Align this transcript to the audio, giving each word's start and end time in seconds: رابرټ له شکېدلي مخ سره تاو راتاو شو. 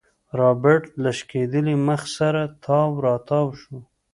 رابرټ 0.39 0.83
له 1.03 1.09
شکېدلي 1.19 1.75
مخ 1.87 2.01
سره 2.17 2.41
تاو 2.63 2.89
راتاو 3.05 3.47
شو. 3.61 3.77